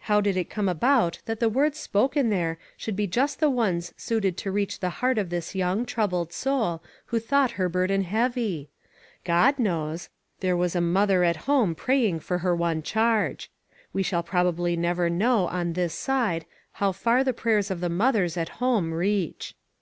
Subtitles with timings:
[0.00, 3.94] How did it come about that the words spoken there should be just the ones
[3.96, 8.68] suited to reach the heart of this young, troubled soul, who thought her burden heavy?
[9.24, 10.10] God knows.
[10.40, 13.50] There was a mother at home pray ing for her one charge.
[13.94, 17.88] We shall probably never know, on this side, how far the pray ers of the
[17.88, 19.54] mothers at home reach.